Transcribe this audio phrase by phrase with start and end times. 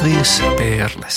[0.00, 1.16] Latvijas pērles.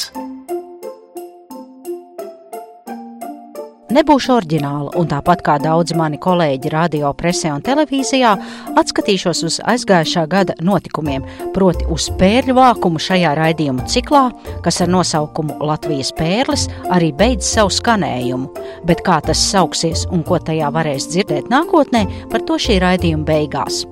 [3.96, 8.34] Nebūšu oriģināla, un tāpat kā daudzi mani kolēģi radio, presē un televīzijā,
[8.75, 11.23] atskatīšos uz aizgājušā gada notikumiem,
[11.55, 14.25] proti uz pērļu vākumu šajā raidījumu ciklā,
[14.68, 18.52] kas ar nosaukumu Latvijas pērles arī beidz savu skanējumu.
[18.84, 22.04] Bet kā tas sauksies un ko tajā varēs dzirdēt nākotnē,
[22.36, 23.86] par to šī raidījuma beigās.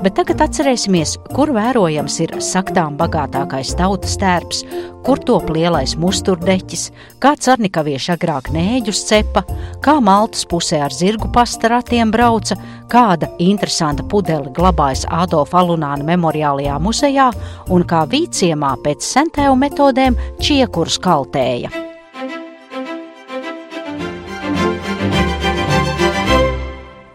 [0.00, 4.62] Bet tagad atcerēsimies, kur vērojams ir saktām bagātākais tautas tērps,
[5.04, 6.86] kur top lielais musturdeķis,
[7.22, 9.44] kā carnikavieši agrāk nēģus cepa,
[9.84, 12.56] kā maltas pusē ar zirgu pastaratiem brauca,
[12.92, 17.30] kāda interesanta pudele glabājas Ādolfa Alunāna memoriālajā muzejā
[17.68, 21.81] un kā vīciemā pēc sentēju metodēm čiekurs kaltēja.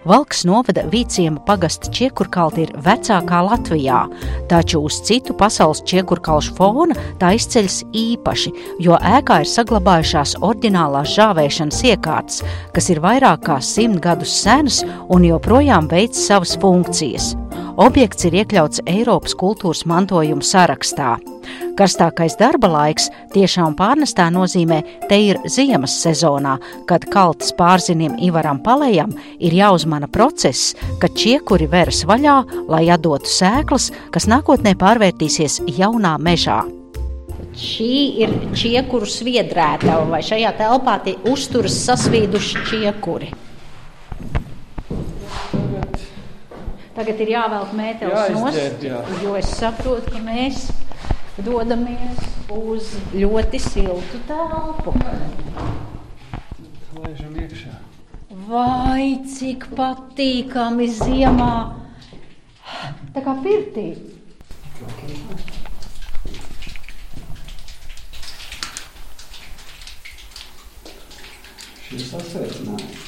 [0.07, 4.05] Valks novada Vīciema pagasta čiekurkalti ir vecākā Latvijā,
[4.47, 8.53] taču uz citu pasaules čiekurkalšu fona tā izceļas īpaši,
[8.85, 12.45] jo ēkā ir saglabājušās oriģinālās žāvēšanas iekārtas,
[12.77, 14.79] kas ir vairāk kā simt gadus senas
[15.11, 17.33] un joprojām veic savas funkcijas.
[17.77, 21.11] Objekts ir iekļauts Eiropas kultūras mantojuma sarakstā.
[21.77, 24.79] Karstākais darba laiks tiešām pārnestā nozīmē
[25.11, 26.55] te ir ziemas sezonā,
[26.89, 33.91] kad kaltas pārzinim Ivaram Palējam ir jāuzmana process, kad čiekuri veras vaļā, lai atdotu sēklas,
[34.09, 36.63] kas nākotnē pārvērtīsies jaunā mežā.
[37.57, 37.93] Šī
[38.25, 40.97] ir čiekuru sviedrētava, vai šajā telpā
[41.29, 43.35] uzturas sasvīduši čiekuri.
[46.97, 49.03] Tagad ir jāvelk mētelis nost, jā.
[49.21, 50.63] jo es saprotu, ka mēs
[51.45, 54.95] dodamies uz ļoti siltu telpu.
[56.97, 57.75] Lēžam iekšā.
[58.47, 61.53] Vai cik patīkami ziemā!
[63.13, 63.91] Tā kā pirtī.
[71.85, 73.05] Šis sasveicinājums.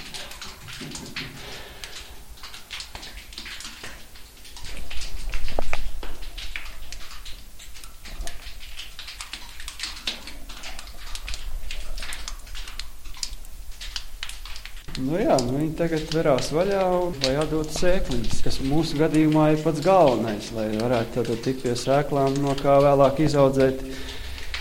[15.00, 16.82] Nu jā, nu viņi tagad verās vaļā,
[17.24, 22.52] lai atdotu sēkliņas, kas mūsu gadījumā ir pats galvenais, lai varētu tikt pie sēklām, no
[22.60, 23.86] kā vēlāk izaudzēt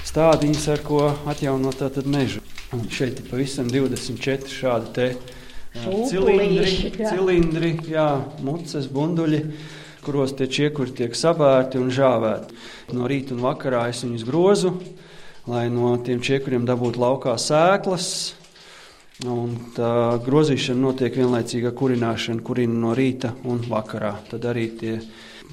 [0.06, 2.45] stādiņas, ar ko atjaunot mežu.
[2.77, 5.09] Un šeit ir pavisam 24 šādi te
[6.06, 8.06] cilindri, cilindri jā,
[8.45, 9.43] muces, bunduļi,
[10.06, 12.62] kuros tie čiekuri tiek sabērti un žāvēti.
[12.95, 14.77] No rīta un vakarā es viņus grozu,
[15.50, 18.37] lai no tiem čiekuriem dabūtu laukā sēklas,
[19.27, 24.12] Un tā grozīšana notiek vienlaicīgi ar kurināšanu, kurina no rīta un vakarā.
[24.31, 24.93] Tad arī tie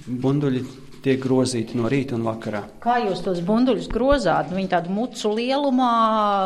[0.06, 0.62] bunduļi
[1.02, 2.62] tiek grozīti no rīta un vakarā.
[2.84, 4.54] Kā jūs tos bunduļus grozāt?
[4.54, 5.90] Viņi tādu mucu lielumā,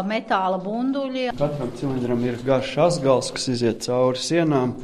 [0.07, 1.33] metāla bunduļi.
[1.35, 4.77] Katram cilindram ir garš asgals, kas iziet cauri sienām.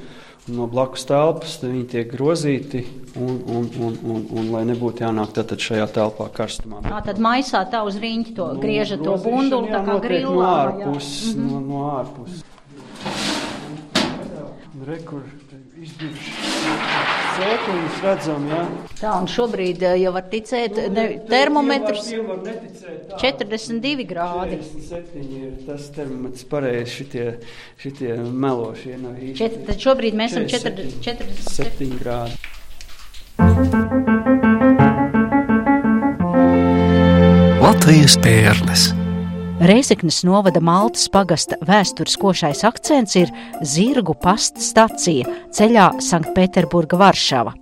[0.45, 2.83] No blakus telpas viņi tiek grozīti,
[3.17, 6.83] un, un, un, un, un lai nebūtu jānāk šajā telpā karstumā.
[6.85, 10.29] Tā tad maisā tā uz rīņķa to nu, griežat to bunduli, tā kā grillā.
[10.29, 11.49] No ārpuses, mm -hmm.
[11.49, 12.45] no, no ārpuses.
[14.85, 15.21] Rekur
[15.81, 18.61] izdirši sēkliņus redzam, jā.
[18.99, 24.59] Tā, un šobrīd, ja var ticēt, ne, termometrs var neticēt, 42 grādi.
[24.63, 27.27] 47 ir tas termometrs pareizi, šitie,
[27.81, 29.37] šitie melošie no īsti.
[29.41, 32.35] Čet, tad šobrīd mēs esam 47, 47 grādi.
[37.65, 39.04] Latvijas pērles.
[39.59, 43.29] Reizeknas novada Maltas pagasta vēstures košais akcents ir
[43.63, 47.55] Zirgu pasta stacija ceļā Sanktpēterburga-Varšava.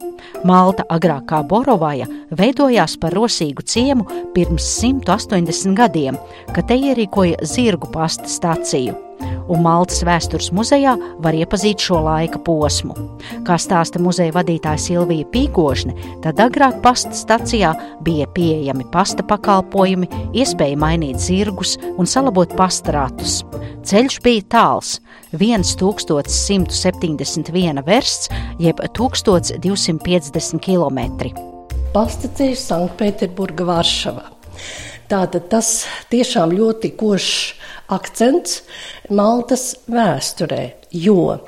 [0.43, 6.17] Malta, agrāk kā Borovaja, veidojās par rosīgu ciemu pirms 180 gadiem,
[6.55, 8.97] kad te ierīkoja Zirgu pasta staciju
[9.51, 12.93] un Maltas vēstures muzejā var iepazīt šo laika posmu.
[13.47, 17.71] Kā stāsta muzeja vadītāja Silvija Pīkošne, tad agrāk pasta stacijā
[18.05, 23.33] bija pieejami pasta pakalpojumi, iespēja mainīt zirgus un salabot pastarātus.
[23.83, 24.89] Ceļš bija tāls-
[25.41, 28.29] 1171 versts,
[28.59, 30.99] jeb 1250 km.
[31.93, 34.23] Pastaceļš Sanktpēterburga Varšava.
[35.11, 35.69] Tātad tas
[36.11, 37.53] tiešām ļoti košs
[37.93, 38.61] akcents
[39.11, 40.63] Maltas vēsturē,
[40.95, 41.39] jo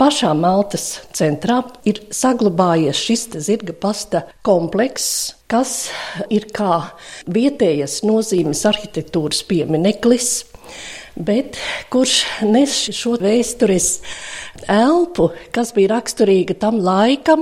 [0.00, 0.86] pašā Maltas
[1.16, 5.90] centrā ir saglabājies šis zirga pasta komplekss, kas
[6.32, 6.80] ir kā
[7.28, 10.30] vietējas nozīmes arhitektūras piemineklis.
[11.16, 11.56] Bet
[11.92, 14.00] kurš nes šo vēstures
[14.70, 17.40] elpu, kas bija raksturīga tam laikam,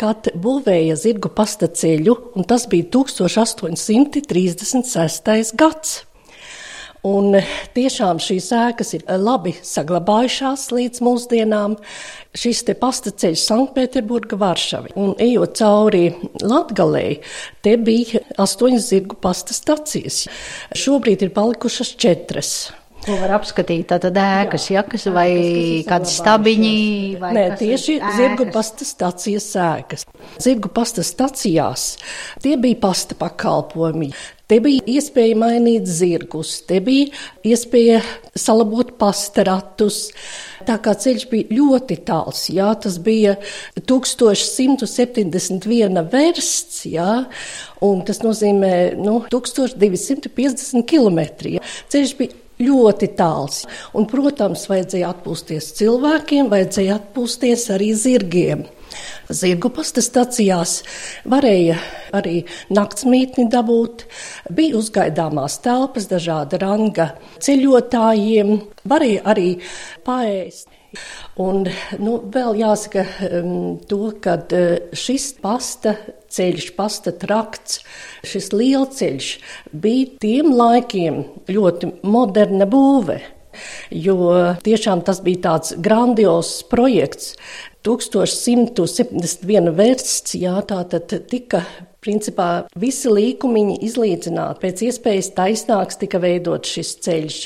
[0.00, 5.54] kad būvēja zirgu pasta ceļu, un tas bija 1836.
[5.58, 5.90] gads.
[7.06, 7.36] Un
[7.76, 11.76] tiešām šīs ēkas ir labi saglabājušās līdz mūsdienām.
[12.34, 14.88] Šis te pasta ceļš Sanktpēterburga, Varšava.
[14.98, 16.10] Un ejot cauri
[16.42, 17.20] Latgalei,
[17.62, 20.24] te bija astoņas zirgu pasta stacijas.
[20.74, 22.52] Šobrīd ir palikušas četras.
[23.04, 23.84] Ko var apskatīt?
[23.92, 25.30] Tātad ēkas, jakas vai
[25.88, 26.78] kādi stabiņi?
[27.22, 28.16] Vai Nē, tieši ēkas?
[28.18, 30.02] zirgu pasta stācijas sēkas.
[30.42, 31.82] Zirgu pasta stācijās
[32.42, 34.10] tie bija pasta pakalpojumi.
[34.48, 37.12] Te bija iespēja mainīt zirgus, te bija
[37.44, 38.00] iespēja
[38.32, 40.08] salabot pastaratus.
[40.64, 43.36] Tā kā ceļš bija ļoti tāls, jā, tas bija
[43.84, 47.26] 1171 versts, jā,
[47.84, 51.20] un tas nozīmē nu, 1250 km.
[51.58, 51.62] Jā.
[51.92, 52.32] Ceļš bija
[52.62, 53.64] ļoti tāls.
[53.96, 58.66] Un, protams, vajadzēja atpūsties cilvēkiem, vajadzēja atpūsties arī zirgiem.
[59.28, 60.78] Zirgu pasta stacijās
[61.28, 61.76] varēja
[62.16, 62.40] arī
[62.72, 64.06] naktsmītni dabūt,
[64.56, 67.10] bija uzgaidāmās telpas dažāda ranga
[67.44, 68.56] ceļotājiem,
[68.88, 69.50] varēja arī
[70.08, 70.77] paēst.
[71.38, 71.66] Un
[72.00, 75.94] nu, vēl jāsaka um, to, ka uh, šis pasta
[76.32, 77.82] ceļš, pasta trakts,
[78.26, 79.32] šis lielceļš
[79.72, 83.20] bija tiem laikiem ļoti moderna būve.
[83.90, 87.32] Jo tiešām tas bija tāds grandios projekts.
[87.86, 91.62] 1171 vērsts, jā, tā tad tika
[92.04, 92.48] principā
[92.78, 94.60] visi līkumiņi izlīdzināti.
[94.64, 97.38] Pēc iespējas taisnāks tika veidot šis ceļš.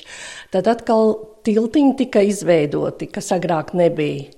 [0.52, 1.14] Tad atkal
[1.46, 4.28] tiltiņi tika izveidoti, kas agrāk nebija.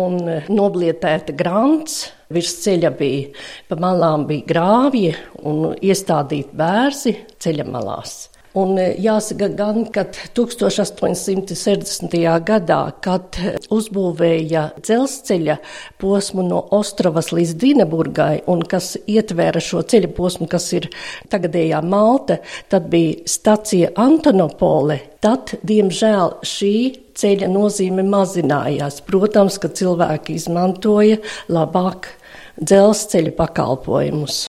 [0.00, 0.18] Un
[0.52, 3.28] noblietēta grants, virs ceļa bija,
[3.68, 5.14] pa malām bija grāvji
[5.48, 8.18] un iestādīti bērzi ceļa malās.
[8.58, 12.14] Un jāsaka gan, ka 1860.
[12.48, 13.38] gadā, kad
[13.74, 15.58] uzbūvēja dzelzceļa
[16.02, 20.88] posmu no Ostrovas līdz Dieneburgai, un kas ietvēra šo ceļa posmu, kas ir
[21.30, 22.40] tagadējā Malta,
[22.72, 24.98] tad bija stacija Antonopole.
[25.22, 26.74] Tad, diemžēl, šī
[27.18, 29.02] ceļa nozīme mazinājās.
[29.06, 31.18] Protams, ka cilvēki izmantoja
[31.50, 32.10] labāk
[32.62, 34.46] dzelzceļa pakalpojumus.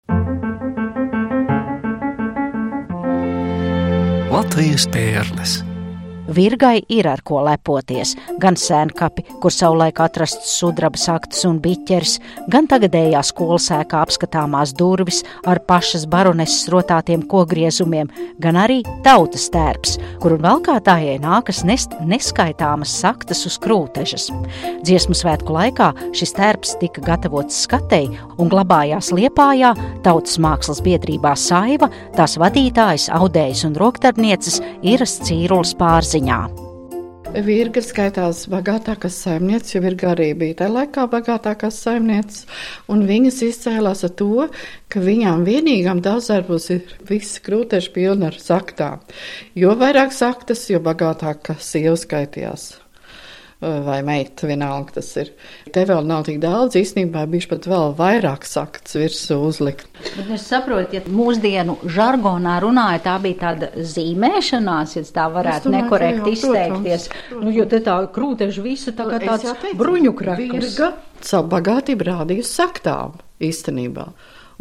[4.38, 5.67] Latvijas pērles.
[6.28, 8.16] Virgai ir ar ko lepoties.
[8.42, 12.18] Gan sēnkapi, kur savulaik atrasts sudraba saktas un biķeris,
[12.52, 18.12] gan tagadējā skolas ēkā apskatāmās durvis ar pašas baroneses rotātiem kogriezumiem,
[18.44, 24.30] gan arī tautas tērps, kuru valkātājai nākas nest neskaitāmas saktas uz krūtežas.
[24.86, 29.74] Dziesmu svētku laikā šis tērps tika gatavots skatei un glabājās Liepājā
[30.06, 35.74] tautas mākslas biedrībā Saiva, tās vadītājs, audējs un roktarbnieces Iras Cīrulas
[36.18, 36.66] pārziņā.
[37.44, 42.48] Virga skaitās bagātākās saimnieces, jo Virga arī bija tajā laikā bagātākās saimnieces,
[42.88, 44.48] un viņas izcēlās ar to,
[44.90, 49.04] ka viņām vienīgām dārzarbos ir visi krūteši pilni ar saktām.
[49.54, 52.87] Jo vairāk saktas, jo bagātāk sieva skaitījās.
[53.58, 55.32] Vai meita, vienalga tas ir.
[55.74, 59.88] Te vēl nav tik daudz, īstenībā bijuši pat vēl vairāk sakts virsū uzlikt.
[60.14, 65.88] Bet es saprotu, ja mūsdienu žargonā runāja, tā bija tāda zīmēšanās, ja tā varētu domāju,
[65.88, 67.10] nekorekti jā, izteikties.
[67.10, 70.54] protams, Nu, jo te tā krūteži visu tā kā tāds teicu, bruņukrakls.
[70.54, 70.92] Virga
[71.26, 74.06] savu bagātību rādījusi saktām īstenībā.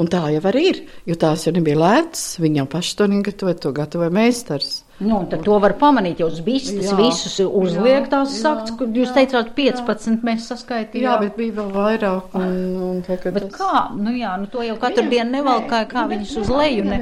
[0.00, 3.76] Un tā jau arī ir, jo tās jau nebija lētas, viņam paši to negatavoja, to
[3.76, 4.85] gatavoja meistars.
[4.98, 8.88] Nu, tad to var pamanīt, jau uz bistas Jā, visus uzliek tās jā, sakts, kur
[8.96, 11.04] jūs teicāt 15 mēs saskaitījām.
[11.04, 12.32] Jā, bet bija vēl vairāk.
[12.40, 12.54] Un,
[12.86, 13.82] un tagad Bet tas- kā?
[13.96, 16.84] Nu jā, nu to jau katru Viņam- dienu nevalkāja, kā viņus uz leju.
[16.88, 16.98] Ne.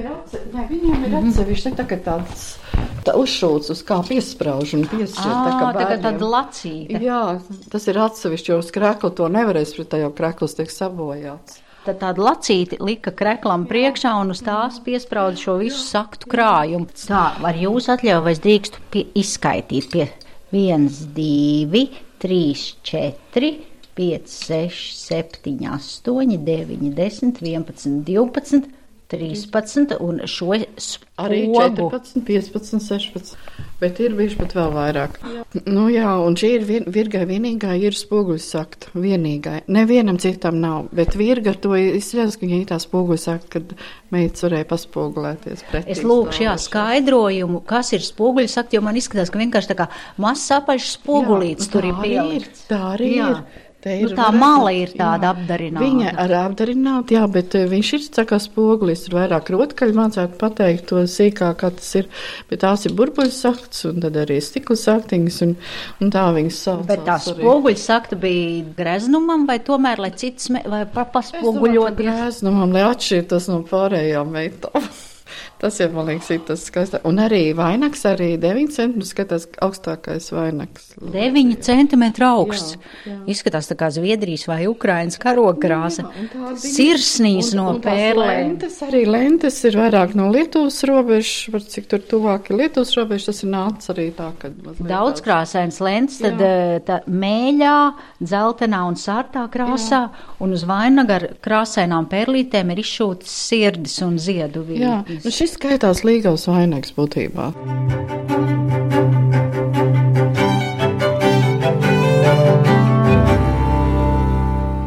[0.57, 2.59] nē, viņam ir atsevišķi tā kā tāds
[3.05, 5.31] tā uzšūts, uz kā piesprauž un piespriež.
[5.31, 6.31] Ā, tā kā tāda bērniem.
[6.35, 7.01] lacīte.
[7.05, 11.61] Jā, tas ir atsevišķi, jo uz krēklu to nevarēs, bet tā jau krēkls tiek sabojāts.
[11.85, 16.89] Tad tāda lacīte lika kreklam priekšā un uz tās piesprāda šo visu saktu krājumu.
[16.97, 20.07] Tā, var jūs atļauj, vai es drīkstu pie, izskaitīt pie
[20.55, 20.89] 1,
[21.19, 21.83] 2,
[22.25, 22.39] 3,
[22.89, 23.51] 4,
[24.01, 28.73] 5, 6, 7, 8, 9, 10, 11, 12,
[29.13, 31.91] 13 un šo Arī spogu.
[31.93, 33.37] 14, 15, 16.
[33.81, 35.17] Bet ir bijuši pat vēl vairāk.
[35.21, 35.45] Jā.
[35.67, 38.93] Nu jā, un šī ir vien, virgai vienīgā ir spoguļu sakta.
[38.95, 39.65] Vienīgai.
[39.75, 40.89] Nevienam citam nav.
[40.95, 43.75] Bet virga to izceļas, ka viņa tā spoguļu sakta, kad
[44.15, 45.97] meitas varēja paspogulēties pretī.
[45.97, 49.91] Es lūkšu, jā, skaidrojumu, kas ir spoguļi sakt, jo man izskatās, ka vienkārši tā kā
[50.23, 52.67] mazs apaļš spogulīts Jā, tur ir pielikts.
[52.71, 53.31] Tā arī Jā.
[53.35, 53.64] ir.
[53.85, 55.33] Nu, ir tā vairāk- mala ir tāda jā.
[55.35, 55.85] apdarināta.
[55.85, 60.87] Viņa ar apdarinātu, jā, bet eh, viņš ir kā spogulis, tur vairāk rotkaļi mācētu pateikt
[60.89, 62.09] to sīkāk, kā tas ir,
[62.51, 65.57] bet tās ir burbuļu sakts un tad arī stikla saktiņas un,
[66.01, 66.87] un tā viņas sauc.
[66.87, 71.97] Bet tā spoguļa sakta bija greznumam, vai tomēr, lai cits, me- vai pa- paspoguļot?
[72.01, 74.81] Grēznumam, lai atšķirtos no pārējām meitām.
[75.61, 77.05] Tas jau, man liekas, ir tas skaistāk.
[77.09, 80.91] Un arī vainags, arī 9 centimetri skatās augstākais vainags.
[81.01, 82.77] 9 centimetru augsts.
[83.31, 86.07] Izskatās tā kā Zviedrijas vai Ukrainas karogkrāsa.
[86.61, 88.55] Sirsnīs no pērlēm.
[88.55, 93.31] Lentes, arī lentes ir vairāk no Lietuvas robežas, var cik tur tuvāk ir Lietuvas robežas,
[93.31, 94.53] tas ir nācis arī tā, ka
[94.85, 97.79] Daudz krāsains lents, tad eh, tā mēļā,
[98.21, 100.03] dzeltenā un sārtā krāsā,
[100.45, 105.14] un uz vainaga ar krāsainām perlītēm ir izšūtas sirdis un ziedu Jā, vītnes.
[105.23, 107.53] Nu šis skaitās līgavs vainags būtībā.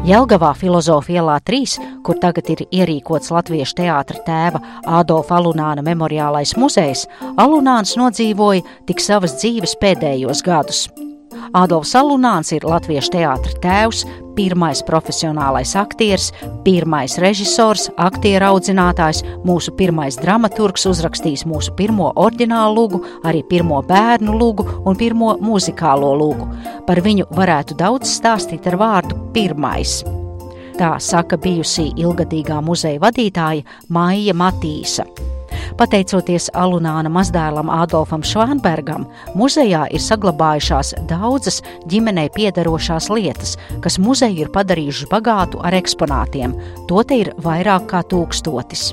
[0.08, 1.74] Jelgavā filozofija ielā 3,
[2.06, 4.62] kur tagad ir ierīkots Latviešu teātra tēva
[5.00, 7.04] Ādolfa Alunāna memoriālais muzejs,
[7.36, 10.86] Alunāns nodzīvoja tik savas dzīves pēdējos gadus.
[11.56, 14.02] Ādolfs Alunāns ir Latviešu teātra tēvs,
[14.36, 16.28] pirmais profesionālais aktieris,
[16.64, 24.36] pirmais režisors, aktieru audzinātājs, mūsu pirmais dramaturgs, uzrakstījis mūsu pirmo oriģinālu lūgu, arī pirmo bērnu
[24.36, 26.50] lūgu un pirmo muzikālo lūgu.
[26.86, 30.02] Par viņu varētu daudz stāstīt ar vārdu pirmais.
[30.78, 35.08] Tā saka bijusī ilgadīgā muzeja vadītāja Maija Matīsa.
[35.76, 39.04] Pateicoties Alunāna mazdēlam Adolfam Švānbergam,
[39.38, 41.60] muzejā ir saglabājušās daudzas
[41.90, 46.56] ģimenei piederošās lietas, kas muzeju ir padarījušas bagātu ar eksponātiem.
[46.88, 48.92] To te ir vairāk kā tūkstotis.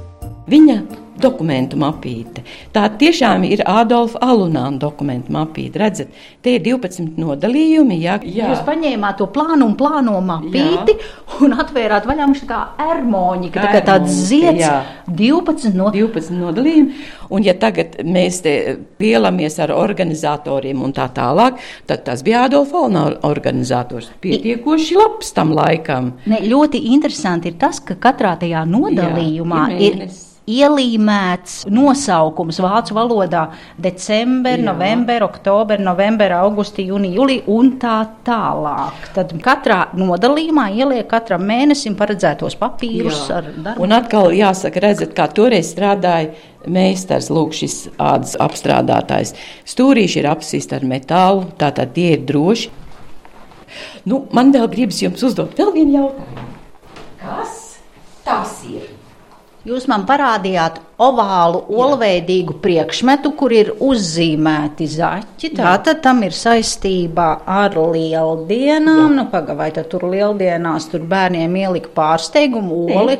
[0.51, 2.43] Viņa dokumentu mapīte.
[2.75, 5.79] Tā tiešām ir Adolfa Alunāna dokumentu mapīte.
[5.79, 6.11] Redzat,
[6.43, 7.97] te ir 12 nodalījumi.
[8.03, 8.49] Jā, jā.
[8.51, 10.97] Jūs paņēmāt to plānu un plāno mapīti
[11.45, 14.75] un atvērāt vaļā mums kā ermoņi, ka tā kā tāds zieds jā.
[15.07, 16.99] 12 no 12 nodalījumi,
[17.33, 18.55] un ja tagad mēs te
[18.99, 24.11] pielamies ar organizatoriem un tā tālāk, tad tas bija Adolfa Alunāna organizators.
[24.23, 26.13] Pietiekoši labs tam laikam.
[26.29, 30.34] Ne, ļoti interesanti ir tas, ka katrā tajā nodalījumā Jā, ir ģimenes.
[30.49, 33.45] Ielīmēts nosaukums vācu valodā-
[33.87, 39.09] december, november, oktober, november, augusti, jūnija, jūlija un tā tālāk.
[39.13, 43.37] Tad katrā nodalījumā ieliek katram mēnesim paredzētos papīrus Jā.
[43.37, 43.81] ar darbu.
[43.81, 46.33] Un atkal jāsaka, redzat, kā toreiz strādāja
[46.67, 49.33] meistars, lūk, šis ādas apstrādātājs.
[49.65, 52.69] Stūrīši ir apsist ar metālu, tātad tie ir droši.
[54.05, 56.51] Nu, man vēl gribas jums uzdot vēl vienu jautājumu.
[57.19, 57.79] Kas
[58.23, 58.94] tas ir?
[59.65, 65.49] Jūs man parādījāt ovālu, olveidīgu priekšmetu, kur ir uzzīmēti zaķi.
[65.57, 69.15] Tātad tam ir saistībā ar lieldienām.
[69.17, 73.17] Nu, Pagaidām, tad tur lieldienās tur bērniem ielika pārsteigumu oli.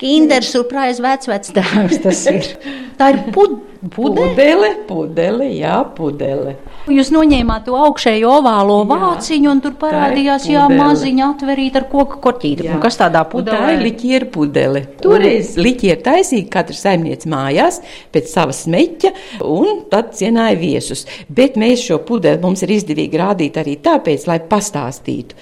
[0.00, 2.50] Kinder surprise vecvectēvs tas ir.
[2.96, 3.58] Tā ir pud
[3.90, 4.30] pudele.
[4.34, 6.56] Pudele, pudele, jā, pudele.
[6.90, 12.68] Jūs noņēmāt to augšējo ovālo vāciņu, un tur parādījās, jā, maziņa atverīta ar koku korķīti.
[12.72, 13.76] Un kas tādā Un Tā ir pudelē?
[13.82, 14.82] liķiera pudele.
[15.02, 17.80] Toreiz liķiera taisīja katra saimniece mājās
[18.14, 19.12] pēc sava smeķa,
[19.44, 21.06] un tad cienāja viesus.
[21.28, 25.34] Bet mēs šo pudeli mums ir izdevīgi rādīt arī tāpēc, lai pastāstītu,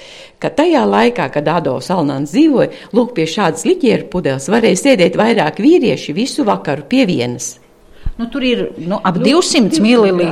[0.44, 5.60] ka tajā laikā, kad Adolfs Alnāns dzīvoja, lūk, pie šādas liķiera pudeles varēja sēdēt vairāk
[5.64, 7.54] vīrieši visu vakaru pie vienas.
[8.14, 10.28] Nu, tur ir nu, ap 200 ml.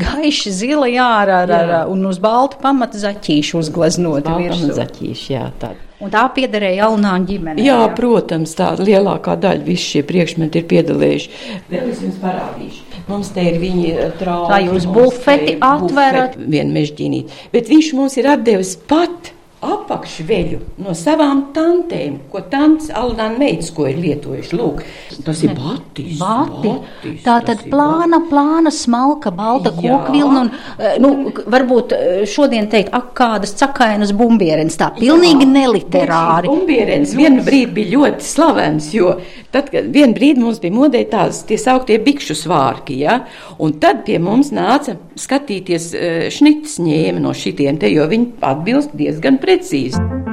[0.00, 5.76] Gaiši zila jāra ar, ar, un uz balta pamata zaķīšu uzgleznota jā, tāda.
[6.00, 7.66] Un tā piederēja Alnāņa ģimenei.
[7.66, 11.46] Jā, protams, tā lielākā daļa visi šie priekšmeti ir piedalījušies.
[11.68, 12.84] Vēl es jums parādīšu.
[13.08, 14.52] Mums te ir viņa trauka.
[14.54, 16.38] Tā jūs bufeti atverat.
[16.38, 17.34] Vienu mežģīnīt.
[17.52, 19.34] Bet viņš mums ir atdevis pat
[19.64, 24.58] apakšveļu no savām tantēm, ko tants Alnāna meitas, ko ir lietojuši.
[24.58, 24.82] Lūk,
[25.26, 26.18] tas ir batis.
[26.20, 26.74] Bati.
[26.74, 29.80] batis, Tā tad plāna, plāna, smalka, balta Jā.
[29.80, 34.78] kokvilna un, eh, nu, varbūt eh, šodien teikt, ak, kādas cakainas bumbierenes.
[34.78, 36.46] Tā pilnīgi neliterāri.
[36.52, 39.16] Bumbierens vienu brīdi bija ļoti slavens, jo
[39.54, 43.20] tad, kad vienu brīdi mums bija modē tās tie sauktie bikšu svārki, ja?
[43.58, 48.96] un tad pie mums nāca skatīties eh, šnitas ņēma no šitiem te, jo viņi atbilst
[48.98, 50.27] diezgan precīzi.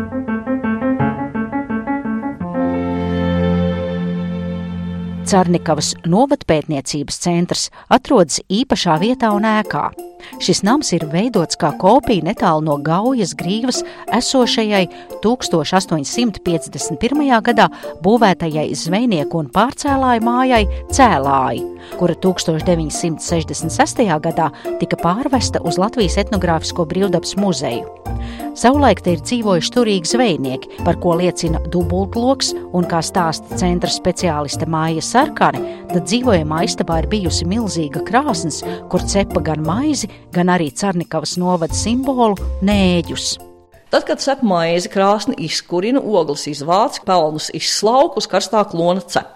[5.26, 9.88] Cernikavas novatpētniecības centrs atrodas īpašā vietā un ēkā.
[10.42, 14.88] Šis nams ir veidots kā kopija netālu no Gaujas grīvas esošajai
[15.24, 17.42] 1851.
[17.46, 17.68] gadā
[18.06, 20.64] būvētajai zvejnieku un pārcēlāju mājai
[20.94, 21.62] Cēlāji,
[22.00, 24.04] kura 1966.
[24.28, 24.48] gadā
[24.82, 27.86] tika pārvesta uz Latvijas etnogrāfisko brīvdabas muzeju.
[28.56, 34.64] Savulaik te ir dzīvojuši turīgi zvejnieki, par ko liecina dubultloks un, kā stāsta centra speciāliste
[34.72, 35.60] Māja Sarkani,
[35.92, 41.76] tad dzīvojamā istabā ir bijusi milzīga krāsnes, kur cepa gan maizi, gan arī Carnikavas novada
[41.76, 43.34] simbolu nēģus.
[43.92, 49.35] Tad, kad cep maizi, krāsni izkurina, ogles izvāc, pelnus izslauka uz karstā klona cepa.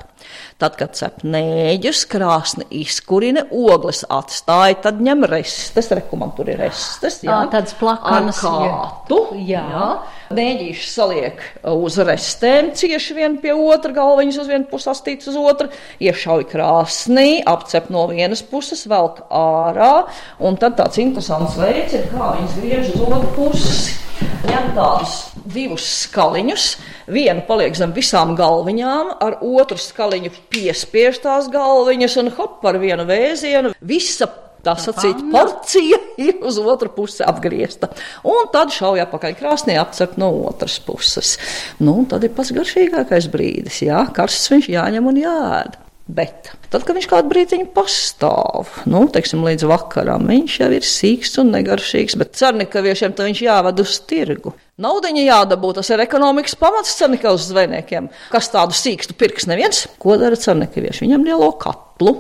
[0.60, 7.22] Tad, kad cep nēģus, krāsni izkurina, ogles atstāja, tad ņem restes, rekumam tur ir restes,
[7.24, 9.62] jā, tādas plakanas, kātu, jā.
[9.64, 9.86] jā.
[10.36, 11.40] Nēģīši saliek
[11.72, 15.72] uz restēm, cieši vien pie otra, galviņas uz vienu pusi astīts uz otru,
[16.04, 19.94] iešauj krāsnī, apcep no vienas puses, velk ārā,
[20.44, 24.09] un tad tāds interesants veids ir, kā viņas griež uz otru pusi.
[24.48, 25.16] Ņem tādus
[25.52, 26.66] divus skaliņus,
[27.12, 33.04] vienu paliek zem visām galviņām, ar otru skaliņu piespiež tās galviņas un hop par vienu
[33.10, 33.74] vēzienu.
[33.82, 34.30] Visa
[34.64, 37.92] tā sacīt, porcija ir uz otru pusi apgriezta.
[38.28, 41.36] Un tad šauja apakaļ krāsnī, apcep no otras puses.
[41.84, 45.80] Nu, tad ir pats garšīgākais brīdis, jā, karsts viņš jāņem un jāēd.
[46.10, 51.36] Bet tad, kad viņš kādu brīdiņu pastāv, nu, teiksim, līdz vakaram, viņš jau ir sīks
[51.44, 54.56] un negaršīgs, bet cernikāviešiem viņš jāved uz tirgu.
[54.82, 58.10] Naudiņa jādabū, tas ir ekonomikas pamats cernikāvas zvejniekiem.
[58.34, 59.84] Kas tādu sīkstu pirks neviens?
[60.02, 61.06] Ko dara cernikāvieši?
[61.06, 62.16] Viņam lielo katlu.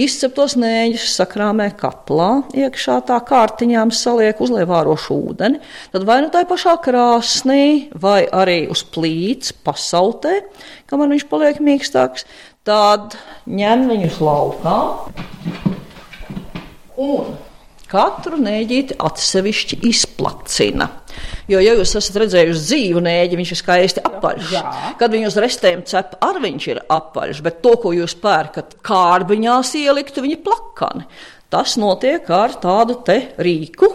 [0.00, 5.60] Izceptos nēģus sakrāmē kaplā, iekšā tā kārtiņām saliek uzlievārošu ūdeni,
[5.92, 10.38] tad vai nu tā pašā krāsnī, vai arī uz plīts pasautē,
[10.88, 12.24] kamēr viņš paliek mīkstāks,
[12.66, 13.16] tad
[13.50, 14.76] ņem viņus laukā
[17.02, 17.32] un
[17.92, 20.86] katru nēģīti atsevišķi izplacina.
[21.50, 24.52] Jo, ja jūs esat redzējuši dzīvu nēģi, viņš ir skaisti apaļš.
[24.54, 24.62] Jā.
[25.00, 29.74] Kad viņu uz restēm cep, ar viņš ir apaļš, bet to, ko jūs pērkat kārbiņās
[29.82, 31.04] ieliktu, viņi plakani.
[31.52, 33.90] Tas notiek ar tādu te rīku,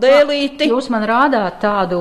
[0.00, 0.68] dēlīti.
[0.70, 2.00] Jūs man rādāt tādu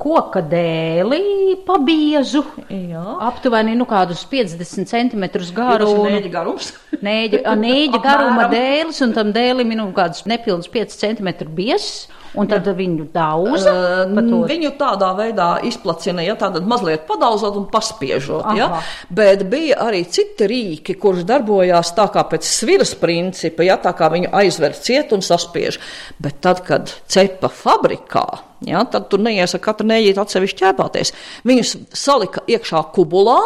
[0.00, 3.04] koka dēli, pabiezu, Jā.
[3.30, 5.26] aptuveni nu, kādus 50 cm
[5.56, 5.90] garu.
[6.06, 6.72] Nēģa garums.
[7.06, 12.08] Nēģa, nēģa garuma dēlis, un tam dēlim ir nu, kādus nepilnus 5 cm biezs.
[12.38, 12.74] Un tad Jā.
[12.78, 13.72] viņu daudza?
[14.06, 18.44] Uh, viņu tādā veidā izplacina, ja tātad mazliet padauzot un paspiežot.
[18.44, 18.58] Aha.
[18.58, 18.68] Ja?
[19.10, 24.10] Bet bija arī citi rīki, kurš darbojās tā kā pēc sviras principa, ja tā kā
[24.12, 25.80] viņu aizver ciet un saspiež.
[26.22, 31.14] Bet tad, kad cepa fabrikā, Ja, tad tur neiesaka katru nēģīti atsevišķi ķēpāties.
[31.48, 33.38] Viņus salika iekšā kubulā,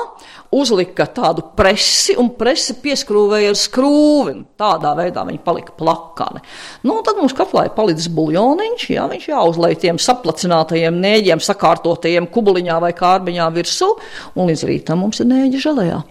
[0.54, 4.34] uzlika tādu presi un presi pieskrūvēja ar skrūvi.
[4.58, 6.42] Tādā veidā viņi palika plakani.
[6.86, 12.80] Nu, tad mums katlā ir palicis buļļoniņš, ja, viņš jāuzlai tiem saplacinātajiem nēģiem, sakārtotajiem kubuliņā
[12.82, 13.94] vai kārbiņā virsū,
[14.34, 16.02] un līdz rītam mums ir nēģi žēlējā.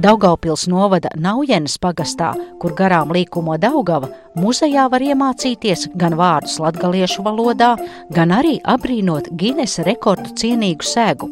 [0.00, 7.74] Daugaupils novada Naujenes pagastā, kur garām līkumo Daugava, muzejā var iemācīties gan vārdus latgaliešu valodā,
[8.08, 11.28] gan arī abrīnot Ginesa rekordu cienīgu sēgu.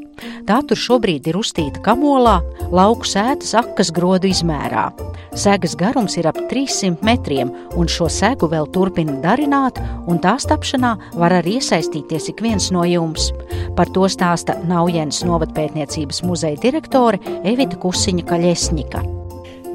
[0.49, 2.39] Tā tur šobrīd ir uztīta kamolā,
[2.75, 4.91] lauku sētas akas grodu izmērā.
[5.39, 10.95] Sēgas garums ir ap 300 metriem, un šo sēgu vēl turpina darināt, un tās tapšanā
[11.17, 13.31] var arī iesaistīties ik viens no jums.
[13.79, 19.05] Par to stāsta Naujienas novadpētniecības muzeja direktore Evita Kusiņa Kaļē Vesņika.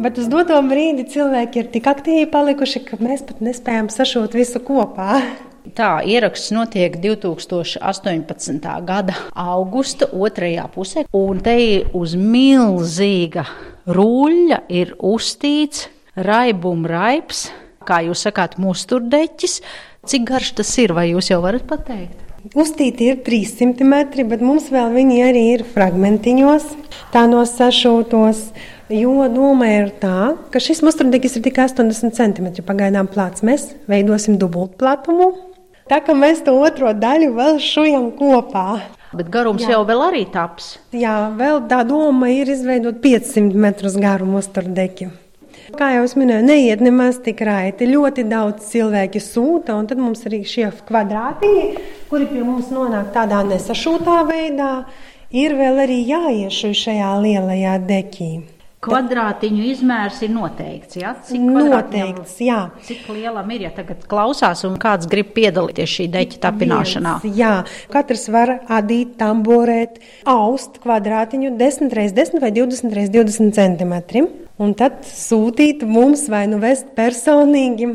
[0.03, 4.59] Bet uz doto brīdi cilvēki ir tik aktīvi palikuši, ka mēs pat nespējam sašūt visu
[4.65, 5.21] kopā.
[5.71, 8.65] Tā ieraksts notiek 2018.
[8.83, 11.55] gada augusta otrajā pusē, un te
[11.95, 13.45] uz milzīga
[13.87, 15.87] ruļļa ir uztīts
[16.19, 17.45] raibuma raips,
[17.87, 19.61] kā jūs sakāt, musturdeķis.
[20.03, 22.19] Cik garš tas ir, vai jūs jau varat pateikt?
[22.59, 26.65] Uztīti ir 300 metri, bet mums vēl viņi arī ir fragmentiņos,
[27.15, 28.49] tā no sašūtos.
[28.91, 33.47] Jo doma ir tā, ka šis musturdegis ir tikai 80 cm pagaidām plāts.
[33.47, 35.52] Mēs veidosim dubultplatumu.
[35.91, 38.67] Tā kā mēs to otro daļu vēl šujam kopā.
[39.13, 39.75] Bet garums Jā.
[39.75, 40.77] jau vēl arī taps.
[40.95, 45.11] Jā, vēl tā doma ir izveidot 500 metrus garu musturdeki.
[45.77, 47.87] Kā jau es minēju, neiet nemaz tik raiti.
[47.89, 51.67] Ļoti daudz cilvēku sūta, un tad mums arī šie kvadrātiņi,
[52.09, 54.71] kuri pie mums nonāk tādā nesašūtā veidā,
[55.33, 58.31] ir vēl arī jāiešuj šajā lielajā dekī.
[58.83, 60.97] Kvadrātiņu izmērs ir noteikts.
[60.99, 61.13] Ja?
[61.27, 62.59] Cik Noteikts, jā.
[62.83, 67.15] Cik lielam ir, ja tagad klausās un kāds grib piedalīties šī deķa tapināšanā?
[67.23, 67.53] Viens, jā,
[67.93, 74.27] katrs var adīt, tamborēt, aust kvadrātiņu 10 x 10 vai 20 x 20 centimetri.
[74.61, 77.89] Un tad sūtīt mums vai nu vest personīgi.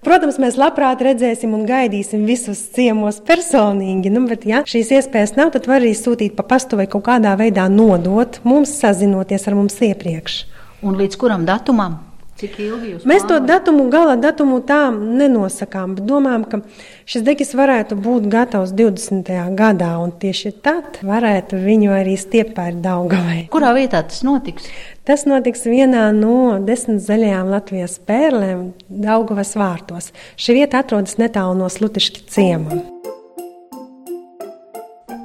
[0.00, 5.50] Protams, mēs labprāt redzēsim un gaidīsim visus ciemos personīgi, nu, bet, ja šīs iespējas nav,
[5.52, 9.76] tad var arī sūtīt pa pastu vai kaut kādā veidā nodot mums, sazinoties ar mums
[9.84, 10.44] iepriekš.
[10.88, 11.98] Un līdz kuram datumam?
[12.40, 16.62] Cik ilgi jūs Mēs to datumu, gala datumu tā nenosakām, bet domājam, ka
[17.04, 19.28] šis deķis varētu būt gatavs 20.
[19.58, 23.42] gadā, un tieši tad varētu viņu arī stiept pār Daugavai.
[23.52, 24.72] Kurā vietā tas notiks?
[25.10, 30.12] Tas notiks vienā no desmit zaļajām Latvijas pērlēm, Daugavas vārtos.
[30.38, 32.78] Šī vieta atrodas netālu no Slutišķa ciema.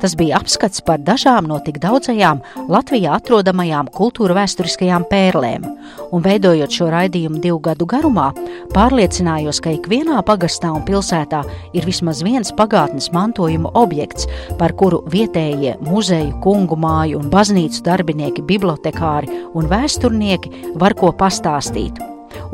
[0.06, 2.38] Tas bija apskats par dažām no tik daudzajām
[2.70, 5.66] Latvijā atrodamajām kultūra vēsturiskajām pērlēm,
[6.14, 8.28] un veidojot šo raidījumu divu gadu garumā,
[8.76, 11.42] pārliecinājos, ka ikvienā pagastā un pilsētā
[11.74, 14.30] ir vismaz viens pagātnes mantojuma objekts,
[14.62, 21.98] par kuru vietējie muzeju, kungu māju un baznīcu darbinieki, bibliotekāri un vēsturnieki var ko pastāstīt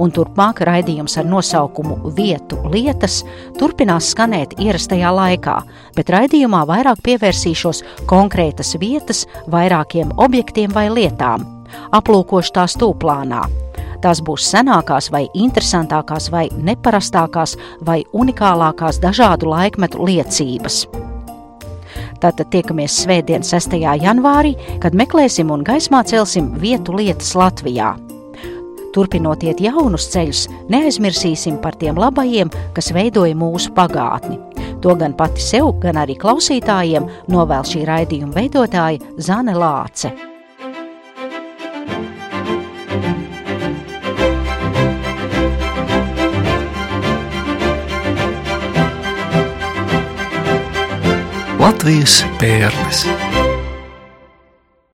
[0.01, 3.21] un turpmāk raidījums ar nosaukumu Vietu lietas
[3.59, 5.57] turpinās skanēt ierastajā laikā,
[5.97, 11.45] bet raidījumā vairāk pievērsīšos konkrētas vietas, vairākiem objektiem vai lietām,
[11.95, 13.45] aplūkošu tās tūplānā.
[14.01, 17.53] Tās būs senākās, vai interesantākās, vai neparastākās,
[17.85, 20.87] vai unikālākās dažādu laikmetu liecības.
[22.21, 23.77] Tātad tiekamies Svētdien, 6.
[24.01, 27.95] janvārī, kad meklēsim un gaismā celsim vietu lietas Latvijā.
[28.91, 34.39] Turpinot iet jaunus ceļus, neaizmirsīsim par tiem labajiem, kas veidoja mūsu pagātni.
[34.83, 40.11] To gan pati sev, gan arī klausītājiem novēl šī raidījuma veidotāja Zane Lāce.
[51.61, 53.05] Latvijas pērles.